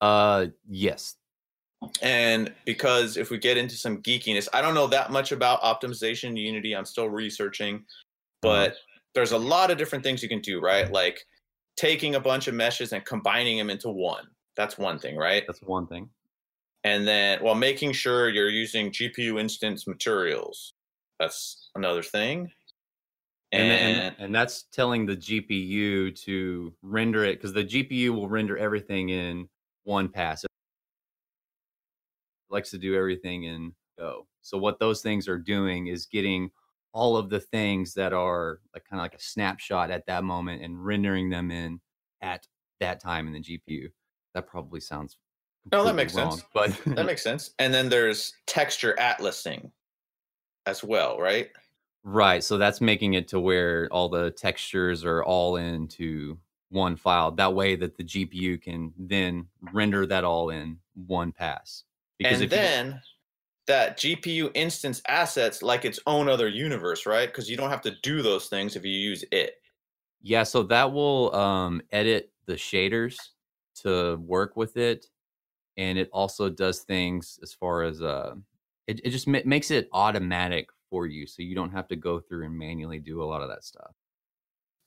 [0.00, 1.16] Uh, yes.
[2.02, 6.36] And because if we get into some geekiness, I don't know that much about optimization
[6.38, 6.74] Unity.
[6.74, 7.82] I'm still researching, Uh-huh.
[8.42, 8.76] but
[9.14, 10.90] there's a lot of different things you can do, right?
[10.92, 11.24] Like
[11.76, 14.26] taking a bunch of meshes and combining them into one.
[14.56, 15.44] That's one thing, right?
[15.46, 16.10] That's one thing.
[16.84, 20.74] And then, well, making sure you're using GPU instance materials.
[21.20, 22.50] That's another thing.
[23.52, 28.28] And, And, and and that's telling the GPU to render it because the GPU will
[28.28, 29.48] render everything in
[29.84, 30.44] one pass.
[30.44, 30.50] It
[32.50, 34.28] likes to do everything in Go.
[34.42, 36.50] So what those things are doing is getting
[36.92, 40.62] all of the things that are like kind of like a snapshot at that moment
[40.62, 41.80] and rendering them in
[42.20, 42.46] at
[42.80, 43.88] that time in the GPU.
[44.34, 45.18] That probably sounds
[45.72, 46.44] No, that completely makes sense.
[46.54, 47.54] but that makes sense.
[47.58, 49.72] And then there's texture atlasing
[50.66, 51.50] as well, right?
[52.10, 52.42] Right.
[52.42, 56.38] So that's making it to where all the textures are all into
[56.70, 57.32] one file.
[57.32, 61.84] That way that the GPU can then render that all in one pass.
[62.20, 63.02] and if you- then
[63.66, 67.28] that GPU instance assets like its own other universe, right?
[67.28, 69.56] Because you don't have to do those things if you use it.
[70.22, 73.16] yeah, so that will um, edit the shaders
[73.76, 75.06] to work with it,
[75.76, 78.34] and it also does things as far as uh,
[78.86, 82.20] it, it just ma- makes it automatic for you, so you don't have to go
[82.20, 83.94] through and manually do a lot of that stuff.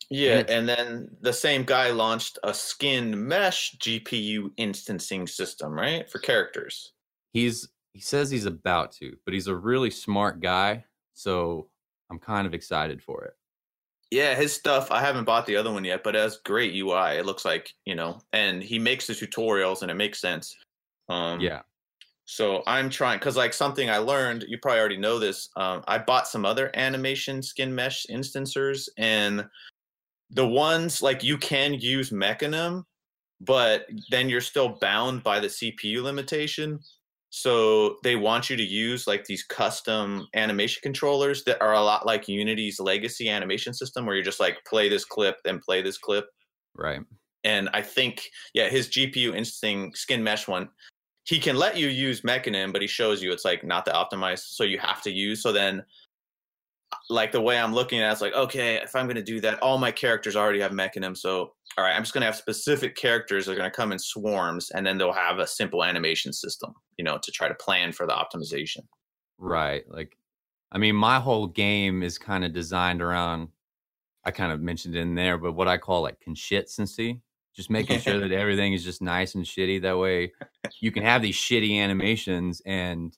[0.09, 6.09] Yeah, and then the same guy launched a skinned mesh GPU instancing system, right?
[6.09, 6.91] For characters.
[7.33, 11.69] He's he says he's about to, but he's a really smart guy, so
[12.09, 13.35] I'm kind of excited for it.
[14.09, 14.91] Yeah, his stuff.
[14.91, 17.17] I haven't bought the other one yet, but it has great UI.
[17.17, 20.57] It looks like you know, and he makes the tutorials, and it makes sense.
[21.07, 21.61] Um, Yeah.
[22.31, 24.45] So I'm trying because like something I learned.
[24.47, 25.49] You probably already know this.
[25.57, 29.45] Um, I bought some other animation skin mesh instancers, and
[30.29, 32.85] the ones like you can use Mecanim,
[33.41, 36.79] but then you're still bound by the CPU limitation.
[37.31, 42.05] So they want you to use like these custom animation controllers that are a lot
[42.05, 45.97] like Unity's legacy animation system, where you're just like play this clip, then play this
[45.97, 46.27] clip.
[46.77, 47.01] Right.
[47.43, 50.69] And I think, yeah, his GPU instinct skin mesh one,
[51.31, 54.49] he can let you use Mecanim, but he shows you it's like not the optimized,
[54.49, 55.41] so you have to use.
[55.41, 55.81] So then,
[57.09, 59.57] like the way I'm looking at it, it's like, okay, if I'm gonna do that,
[59.59, 63.45] all my characters already have Mecanim, so all right, I'm just gonna have specific characters
[63.45, 67.05] that are gonna come in swarms, and then they'll have a simple animation system, you
[67.05, 68.81] know, to try to plan for the optimization.
[69.37, 69.85] Right.
[69.89, 70.17] Like,
[70.69, 73.47] I mean, my whole game is kind of designed around.
[74.25, 77.21] I kind of mentioned in there, but what I call like consistency,
[77.55, 79.81] just making sure that everything is just nice and shitty.
[79.81, 80.31] That way,
[80.79, 83.15] you can have these shitty animations, and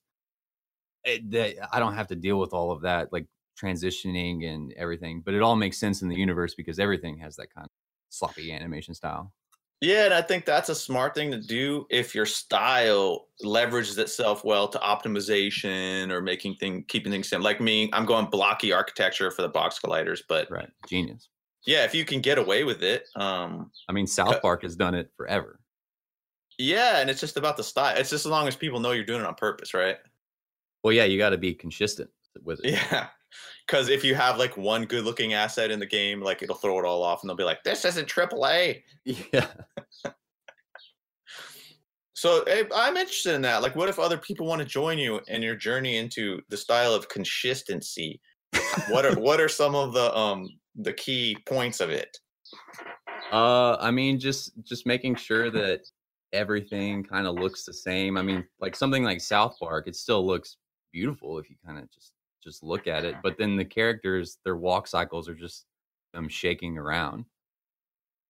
[1.03, 3.27] it, that I don't have to deal with all of that, like
[3.61, 5.21] transitioning and everything.
[5.21, 7.71] But it all makes sense in the universe because everything has that kind of
[8.09, 9.33] sloppy animation style.
[9.81, 14.45] Yeah, and I think that's a smart thing to do if your style leverages itself
[14.45, 17.43] well to optimization or making thing keeping things simple.
[17.43, 20.69] Like me, I'm going blocky architecture for the box colliders, but Right.
[20.87, 21.27] Genius.
[21.65, 24.93] Yeah, if you can get away with it, um, I mean, South Park has done
[24.95, 25.59] it forever.
[26.57, 27.95] yeah, and it's just about the style.
[27.97, 29.97] It's just as long as people know you're doing it on purpose, right?
[30.83, 32.09] Well, yeah, you got to be consistent
[32.43, 32.71] with it.
[32.73, 33.07] Yeah,
[33.65, 36.85] because if you have like one good-looking asset in the game, like it'll throw it
[36.85, 39.47] all off, and they'll be like, "This isn't AAA." Yeah.
[42.15, 43.61] So I'm interested in that.
[43.61, 46.93] Like, what if other people want to join you in your journey into the style
[46.93, 48.21] of consistency?
[48.89, 52.17] what are what are some of the um the key points of it?
[53.31, 55.81] Uh, I mean, just just making sure that
[56.33, 58.17] everything kind of looks the same.
[58.17, 60.57] I mean, like something like South Park, it still looks
[60.91, 63.15] beautiful if you kind of just just look at it.
[63.23, 65.65] But then the characters, their walk cycles are just
[66.13, 67.25] them shaking around.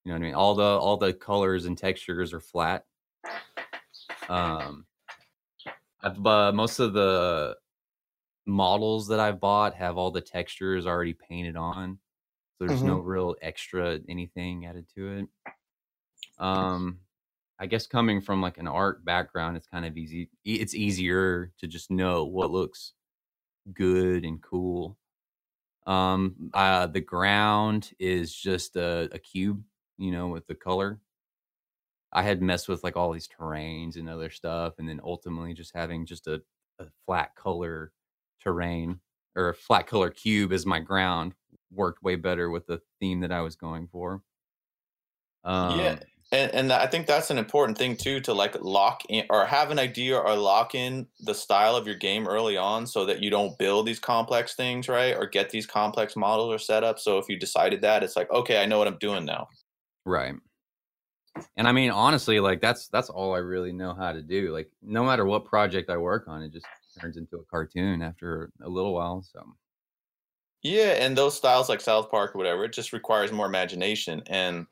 [0.05, 0.35] You know what I mean?
[0.35, 2.85] All the all the colors and textures are flat.
[4.29, 4.85] Um,
[6.01, 7.55] I've uh, most of the
[8.45, 11.97] models that I've bought have all the textures already painted on.
[12.67, 15.27] There's no real extra anything added to it.
[16.39, 16.99] Um,
[17.59, 20.29] I guess coming from like an art background, it's kind of easy.
[20.43, 22.93] It's easier to just know what looks
[23.73, 24.97] good and cool.
[25.85, 29.63] Um, uh, the ground is just a, a cube,
[29.97, 30.99] you know, with the color.
[32.11, 35.73] I had messed with like all these terrains and other stuff, and then ultimately just
[35.75, 36.41] having just a,
[36.79, 37.91] a flat color
[38.41, 38.99] terrain
[39.35, 41.33] or a flat color cube as my ground
[41.73, 44.21] worked way better with the theme that I was going for.
[45.43, 45.99] Um, yeah,
[46.33, 49.69] and, and I think that's an important thing too to like lock in or have
[49.69, 53.29] an idea or lock in the style of your game early on so that you
[53.29, 55.15] don't build these complex things, right?
[55.15, 56.99] Or get these complex models or setups.
[56.99, 59.47] So if you decided that, it's like, okay, I know what I'm doing now.
[60.05, 60.33] Right.
[61.55, 64.51] And I mean, honestly, like that's that's all I really know how to do.
[64.51, 66.65] Like no matter what project I work on, it just
[66.99, 69.21] turns into a cartoon after a little while.
[69.21, 69.43] So
[70.63, 74.65] yeah, and those styles like South Park or whatever, it just requires more imagination and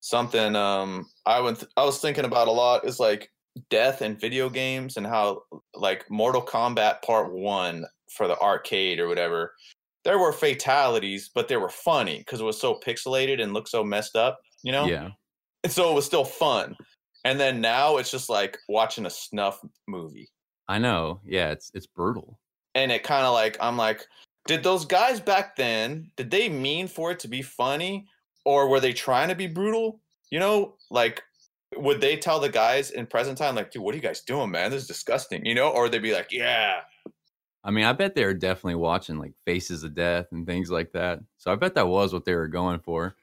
[0.00, 3.30] something um I went th- I was thinking about a lot is like
[3.68, 5.42] death in video games and how
[5.74, 7.84] like Mortal Kombat Part 1
[8.16, 9.54] for the arcade or whatever
[10.04, 13.82] there were fatalities but they were funny cuz it was so pixelated and looked so
[13.82, 14.86] messed up, you know?
[14.86, 15.10] Yeah.
[15.64, 16.76] And so it was still fun.
[17.24, 20.30] And then now it's just like watching a snuff movie.
[20.68, 21.20] I know.
[21.24, 22.38] Yeah, it's it's brutal.
[22.76, 24.06] And it kind of like I'm like
[24.48, 28.08] did those guys back then did they mean for it to be funny
[28.44, 30.00] or were they trying to be brutal?
[30.30, 31.22] You know, like
[31.76, 34.50] would they tell the guys in present time like, dude, what are you guys doing,
[34.50, 34.70] man?
[34.70, 35.68] This is disgusting, you know?
[35.68, 36.80] Or they'd be like, yeah.
[37.62, 40.92] I mean, I bet they were definitely watching like Faces of Death and things like
[40.92, 41.20] that.
[41.36, 43.14] So I bet that was what they were going for.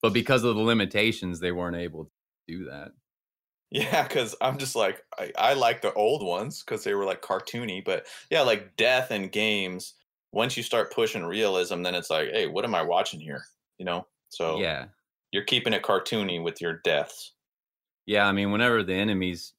[0.00, 2.10] But because of the limitations, they weren't able to
[2.48, 2.92] do that.
[3.70, 7.22] Yeah, because I'm just like I, I like the old ones because they were like
[7.22, 9.94] cartoony, but yeah, like death and games.
[10.34, 13.44] Once you start pushing realism, then it's like, hey, what am I watching here?
[13.78, 14.06] You know?
[14.30, 14.86] So yeah,
[15.30, 17.34] you're keeping it cartoony with your deaths.
[18.04, 19.52] Yeah, I mean, whenever the enemies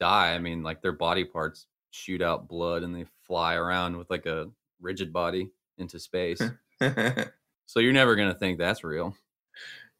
[0.00, 4.08] die, I mean, like their body parts shoot out blood and they fly around with
[4.08, 4.46] like a
[4.80, 6.40] rigid body into space.
[6.80, 9.14] so you're never gonna think that's real.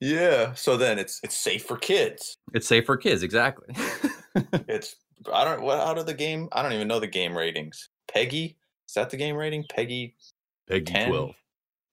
[0.01, 0.55] Yeah.
[0.55, 2.39] So then it's it's safe for kids.
[2.55, 3.75] It's safe for kids, exactly.
[4.67, 4.97] it's
[5.31, 6.49] I don't what out of the game.
[6.53, 7.91] I don't even know the game ratings.
[8.15, 8.55] PEGI
[8.87, 9.65] is that the game rating?
[9.65, 10.15] PEGI.
[10.71, 11.09] PEGI 10?
[11.09, 11.35] twelve.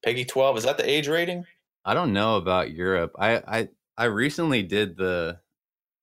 [0.06, 1.46] PEGI twelve is that the age rating?
[1.86, 3.14] I don't know about Europe.
[3.18, 5.40] I I I recently did the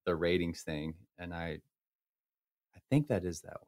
[0.07, 1.61] the ratings thing, and I
[2.75, 3.59] I think that is that.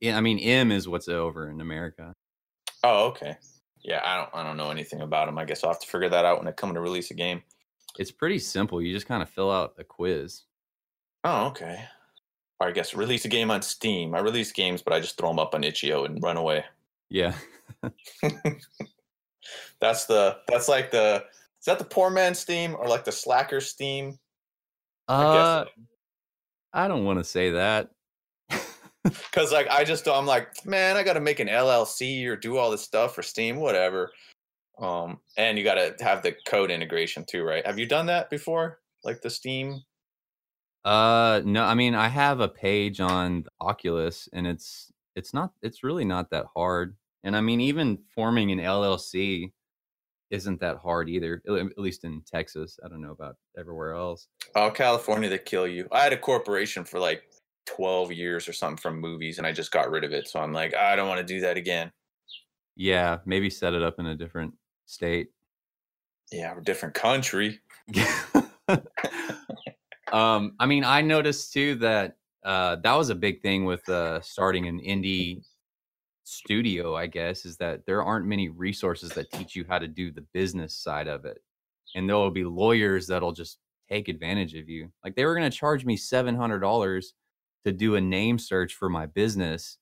[0.00, 2.14] Yeah, I mean M is what's over in America.
[2.82, 3.36] Oh, okay.
[3.82, 5.38] Yeah, I don't I don't know anything about them.
[5.38, 7.42] I guess I'll have to figure that out when it comes to release a game.
[7.98, 8.82] It's pretty simple.
[8.82, 10.42] You just kind of fill out a quiz.
[11.24, 11.84] Oh, okay.
[12.60, 14.14] Or I guess release a game on Steam.
[14.14, 16.64] I release games, but I just throw them up on itch.io and run away.
[17.10, 17.34] Yeah.
[19.80, 21.24] That's the that's like the
[21.60, 24.18] is that the poor man's Steam or like the slacker Steam?
[25.08, 25.64] Uh,
[26.72, 27.90] I, I don't want to say that.
[29.32, 32.70] Cause like I just I'm like, man, I gotta make an LLC or do all
[32.70, 34.12] this stuff for Steam, whatever.
[34.78, 37.64] Um, and you gotta have the code integration too, right?
[37.66, 38.80] Have you done that before?
[39.04, 39.80] Like the Steam?
[40.86, 45.82] Uh no, I mean I have a page on Oculus and it's it's not it's
[45.82, 46.96] really not that hard.
[47.24, 49.50] And I mean even forming an LLC
[50.30, 51.42] isn't that hard either.
[51.48, 54.28] At least in Texas, I don't know about everywhere else.
[54.54, 55.88] Oh, California, they kill you.
[55.90, 57.24] I had a corporation for like
[57.66, 60.28] 12 years or something from movies, and I just got rid of it.
[60.28, 61.90] So I'm like, I don't want to do that again.
[62.76, 65.30] Yeah, maybe set it up in a different state.
[66.30, 67.60] Yeah, a different country.
[70.12, 74.20] um, I mean, I noticed too that uh, that was a big thing with uh,
[74.20, 75.42] starting an indie
[76.24, 80.10] studio, I guess, is that there aren't many resources that teach you how to do
[80.10, 81.42] the business side of it.
[81.94, 84.90] And there will be lawyers that'll just take advantage of you.
[85.04, 87.04] Like they were going to charge me $700
[87.64, 89.78] to do a name search for my business.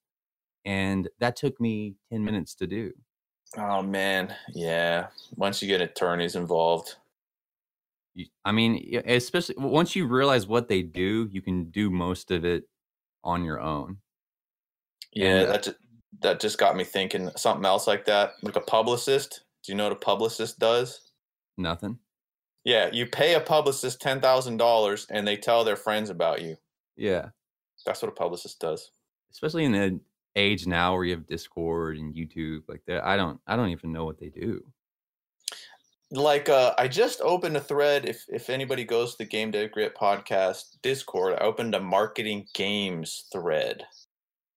[0.64, 2.92] And that took me 10 minutes to do.
[3.56, 4.34] Oh, man.
[4.54, 5.08] Yeah.
[5.37, 6.96] Once you get attorneys involved.
[8.44, 12.64] I mean, especially once you realize what they do, you can do most of it
[13.24, 13.98] on your own.
[15.12, 15.70] Yeah, and, that's
[16.20, 19.42] that just got me thinking something else like that, like a publicist.
[19.64, 21.00] Do you know what a publicist does?
[21.57, 21.98] Nothing.
[22.64, 26.57] Yeah, you pay a publicist ten thousand dollars, and they tell their friends about you.
[26.96, 27.31] Yeah,
[27.85, 28.90] that's what a publicist does.
[29.33, 30.00] Especially in the
[30.37, 33.05] age now where you have Discord and YouTube, like that.
[33.05, 34.65] I don't, I don't even know what they do.
[36.15, 38.08] Like, uh, I just opened a thread.
[38.08, 42.46] If if anybody goes to the Game Dev Grit podcast Discord, I opened a marketing
[42.54, 43.85] games thread.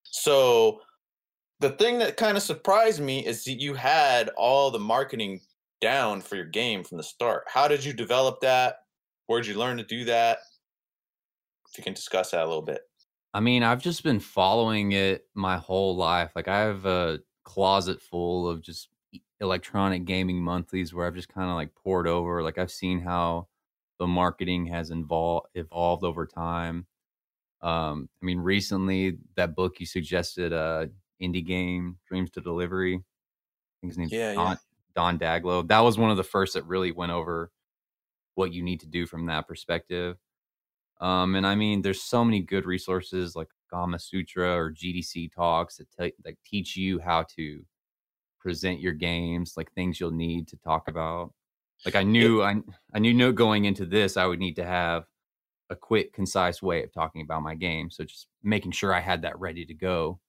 [0.03, 0.81] So
[1.59, 5.41] the thing that kind of surprised me is that you had all the marketing
[5.81, 7.45] down for your game from the start.
[7.47, 8.75] How did you develop that?
[9.25, 10.39] Where'd you learn to do that?
[11.71, 12.81] If you can discuss that a little bit.
[13.33, 16.31] I mean, I've just been following it my whole life.
[16.35, 18.89] Like I have a closet full of just
[19.41, 22.41] electronic gaming monthlies where I've just kind of like poured over.
[22.43, 23.47] Like I've seen how
[23.99, 26.87] the marketing has involved evolved over time.
[27.61, 30.87] Um, I mean, recently that book you suggested, uh,
[31.21, 33.03] indie game, Dreams to Delivery.
[33.81, 34.55] think his name's Yeah, Don, yeah.
[34.95, 35.67] Don Daglow.
[35.67, 37.51] That was one of the first that really went over
[38.35, 40.17] what you need to do from that perspective.
[41.01, 45.87] Um, and I mean, there's so many good resources like Gamasutra or GDC talks that
[45.91, 47.65] te- like teach you how to
[48.39, 51.33] present your games, like things you'll need to talk about.
[51.85, 52.55] Like I knew I
[52.93, 55.03] I knew no going into this I would need to have
[55.69, 57.89] a quick, concise way of talking about my game.
[57.89, 60.19] So just making sure I had that ready to go.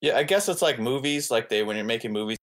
[0.00, 1.30] Yeah, I guess it's like movies.
[1.30, 2.38] Like they, when you're making movies,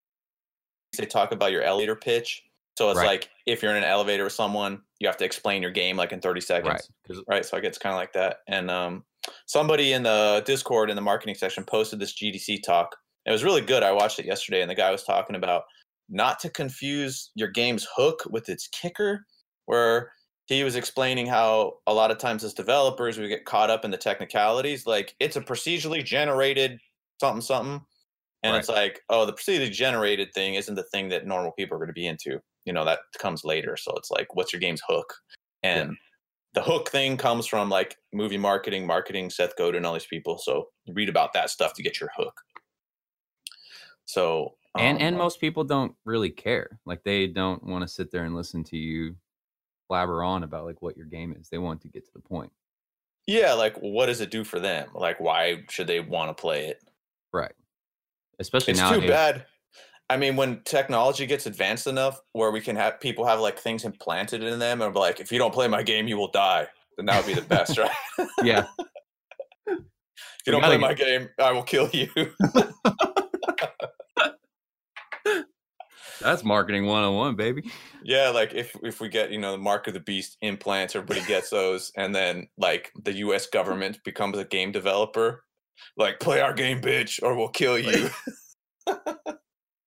[0.98, 2.44] they talk about your elevator pitch.
[2.78, 3.08] So it's Right.
[3.08, 6.12] like if you're in an elevator with someone, you have to explain your game like
[6.12, 6.90] in 30 seconds.
[7.10, 7.20] Right.
[7.28, 7.46] right?
[7.46, 8.38] So I guess kind of like that.
[8.48, 9.04] And um,
[9.46, 12.96] somebody in the Discord in the marketing section posted this GDC talk.
[13.26, 13.84] It was really good.
[13.84, 15.64] I watched it yesterday, and the guy was talking about
[16.10, 19.26] not to confuse your game's hook with its kicker,
[19.66, 20.12] where
[20.46, 23.92] he was explaining how a lot of times as developers we get caught up in
[23.92, 24.86] the technicalities.
[24.86, 26.80] Like it's a procedurally generated
[27.20, 27.82] something something.
[28.46, 31.80] And it's like, oh, the procedurally generated thing isn't the thing that normal people are
[31.80, 32.42] going to be into.
[32.66, 33.78] You know, that comes later.
[33.78, 35.14] So it's like, what's your game's hook?
[35.64, 35.96] And
[36.54, 40.38] the hook thing comes from like movie marketing, marketing, Seth Godin, all these people.
[40.38, 42.34] So read about that stuff to get your hook.
[44.06, 46.80] So and and um, most people don't really care.
[46.86, 49.16] Like they don't want to sit there and listen to you
[49.90, 51.50] blabber on about like what your game is.
[51.50, 52.52] They want to get to the point.
[53.28, 54.90] yeah, like what does it do for them?
[54.94, 56.82] Like why should they want to play it?
[57.32, 57.54] Right.
[58.40, 58.88] Especially now.
[58.88, 59.08] It's nowadays.
[59.10, 59.46] too bad.
[60.10, 63.86] I mean, when technology gets advanced enough where we can have people have like things
[63.86, 66.68] implanted in them and be like, if you don't play my game, you will die.
[66.98, 67.90] Then that would be the best, right?
[68.44, 68.66] Yeah.
[70.46, 72.10] If We you don't gotta play my game, I will kill you.
[76.22, 77.72] That's marketing 101, baby.
[78.04, 81.26] yeah, like if if we get, you know, the mark of the beast implants, everybody
[81.26, 85.44] gets those, and then like the US government becomes a game developer.
[85.98, 88.10] Like, play our game, bitch, or we'll kill you.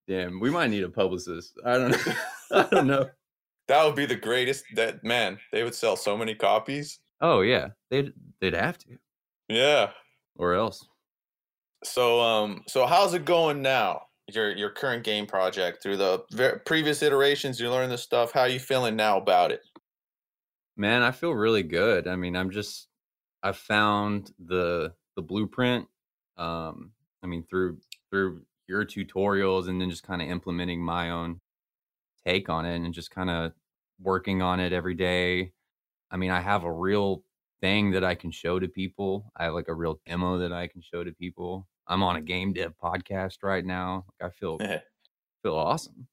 [0.07, 1.53] Damn, we might need a publicist.
[1.65, 2.13] I don't know.
[2.51, 3.09] I don't know.
[3.67, 6.99] that would be the greatest that man, they would sell so many copies.
[7.19, 7.69] Oh yeah.
[7.89, 8.97] They'd they'd have to.
[9.49, 9.89] Yeah.
[10.35, 10.85] Or else.
[11.83, 14.03] So um so how's it going now?
[14.29, 18.33] Your your current game project through the ver- previous iterations you learned this stuff.
[18.33, 19.61] How you feeling now about it?
[20.75, 22.07] Man, I feel really good.
[22.07, 22.89] I mean, I'm just
[23.43, 25.87] I found the the blueprint
[26.37, 27.79] um I mean through
[28.11, 31.41] through your tutorials and then just kind of implementing my own
[32.25, 33.53] take on it and just kind of
[33.99, 35.53] working on it every day.
[36.11, 37.23] I mean, I have a real
[37.61, 39.31] thing that I can show to people.
[39.35, 41.67] I have like a real demo that I can show to people.
[41.87, 44.05] I'm on a game dev podcast right now.
[44.19, 44.57] Like I feel
[45.43, 46.07] feel awesome.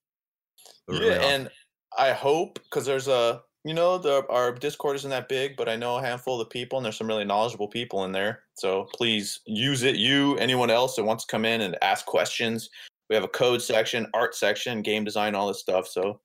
[0.87, 1.31] Feel yeah, really awesome.
[1.31, 1.51] and
[1.99, 5.77] I hope because there's a you know the our Discord isn't that big, but I
[5.77, 8.43] know a handful of people and there's some really knowledgeable people in there.
[8.55, 9.97] So please use it.
[9.97, 12.69] You, anyone else that wants to come in and ask questions.
[13.09, 15.89] We have a code section, art section, game design, all this stuff.
[15.89, 16.21] So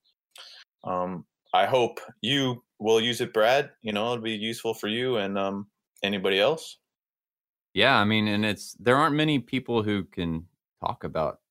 [0.84, 3.70] um, I hope you will use it, Brad.
[3.82, 5.68] You know, it'll be useful for you and um,
[6.04, 6.79] anybody else.
[7.74, 10.48] Yeah, I mean, and it's there aren't many people who can
[10.84, 11.42] talk about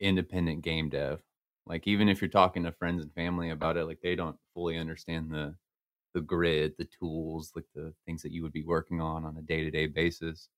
[0.00, 1.20] independent game dev.
[1.66, 4.78] Like even if you're talking to friends and family about it, like they don't fully
[4.78, 5.56] understand the
[6.14, 9.42] the grid, the tools, like the things that you would be working on on a
[9.42, 10.48] day to day basis.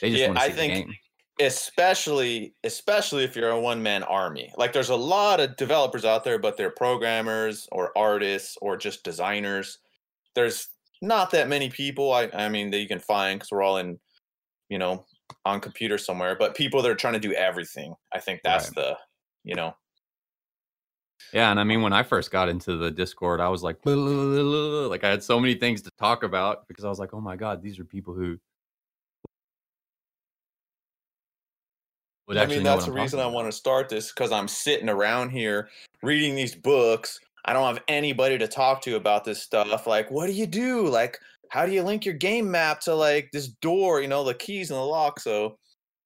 [0.00, 0.98] They just Yeah, want to see I see think- the game.
[1.40, 4.52] especially especially if you're a one man army.
[4.56, 9.04] Like there's a lot of developers out there, but they're programmers or artists or just
[9.04, 9.78] designers.
[10.34, 10.68] There's
[11.02, 12.12] not that many people.
[12.12, 13.98] I I mean that you can find because we're all in,
[14.72, 15.04] you know,
[15.44, 16.34] on computer somewhere.
[16.34, 17.94] But people that are trying to do everything.
[18.10, 18.74] I think that's Right.
[18.76, 18.98] the,
[19.44, 19.76] you know,
[21.34, 25.04] Yeah, and I mean, when I first got into the Discord, I was like, like
[25.04, 27.62] I had so many things to talk about because I was like, oh my god,
[27.62, 28.38] these are people who.
[32.28, 35.30] Would I mean that's the reason I want to start this because I'm sitting around
[35.30, 35.68] here
[36.02, 37.20] reading these books.
[37.44, 39.86] I don't have anybody to talk to about this stuff.
[39.86, 40.86] Like, what do you do?
[40.86, 41.18] Like,
[41.52, 44.00] how do you link your game map to like this door?
[44.00, 45.20] You know, the keys and the lock.
[45.20, 45.58] So,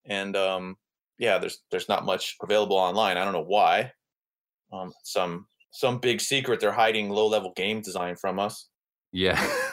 [0.05, 0.77] and um,
[1.21, 3.17] yeah, there's there's not much available online.
[3.17, 3.93] I don't know why.
[4.73, 8.69] Um, some some big secret they're hiding low level game design from us.
[9.13, 9.41] Yeah.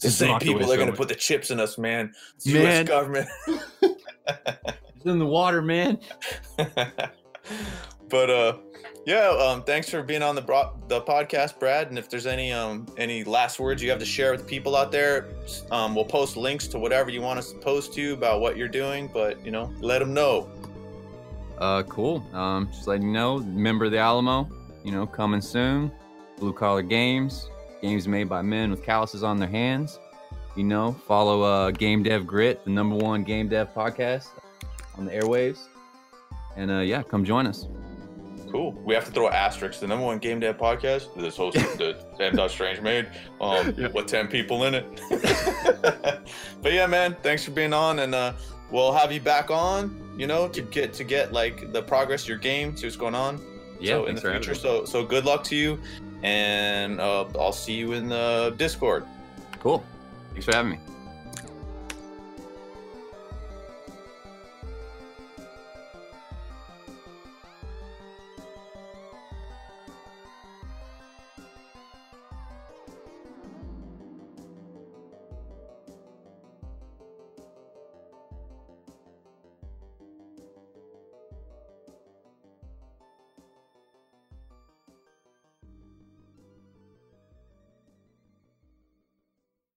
[0.00, 2.12] The same people are going to put the chips in us, man.
[2.36, 2.62] It's Man.
[2.62, 2.88] U.S.
[2.88, 3.28] government.
[4.94, 5.98] It's in the water, man.
[8.08, 8.56] But uh
[9.06, 12.52] yeah um thanks for being on the bro- the podcast brad and if there's any
[12.52, 15.28] um any last words you have to share with people out there
[15.70, 18.68] um we'll post links to whatever you want us to post to about what you're
[18.68, 20.48] doing but you know let them know
[21.58, 22.24] Uh, cool.
[22.32, 24.48] Um, just letting you know, member the Alamo,
[24.84, 25.90] you know, coming soon.
[26.38, 27.50] Blue Collar Games,
[27.82, 29.98] games made by men with calluses on their hands.
[30.54, 34.28] You know, follow uh, Game Dev Grit, the number one game dev podcast
[34.96, 35.66] on the airwaves.
[36.56, 37.66] And uh, yeah, come join us.
[38.50, 38.72] Cool.
[38.72, 39.80] We have to throw an asterisk.
[39.80, 41.76] The number one game dev podcast that is hosted
[42.18, 42.36] the M.
[42.36, 43.08] Dot Strange made.
[43.40, 43.92] Um, Yep.
[43.94, 44.86] with ten people in it.
[46.62, 48.32] but yeah, man, thanks for being on, and uh,
[48.70, 50.04] we'll have you back on.
[50.16, 53.14] You know, to get to get like the progress of your game, see what's going
[53.14, 53.40] on.
[53.80, 54.54] Yeah, so in the future.
[54.54, 55.78] So so good luck to you,
[56.22, 59.04] and uh, I'll see you in the Discord.
[59.60, 59.84] Cool.
[60.32, 60.78] Thanks for having me.